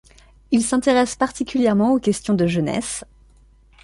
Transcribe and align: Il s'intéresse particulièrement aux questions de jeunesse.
Il 0.49 0.63
s'intéresse 0.63 1.13
particulièrement 1.15 1.93
aux 1.93 1.99
questions 1.99 2.33
de 2.33 2.47
jeunesse. 2.47 3.03